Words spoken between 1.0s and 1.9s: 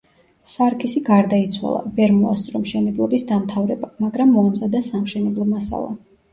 გარდაიცვალა,